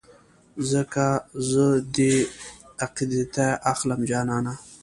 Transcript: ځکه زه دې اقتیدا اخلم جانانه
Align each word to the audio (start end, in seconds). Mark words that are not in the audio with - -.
ځکه 0.71 1.05
زه 1.49 1.65
دې 1.95 2.15
اقتیدا 2.85 3.47
اخلم 3.71 4.01
جانانه 4.09 4.53